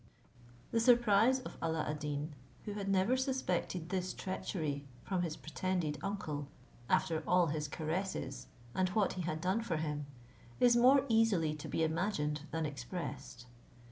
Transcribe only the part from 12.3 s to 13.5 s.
than expressed.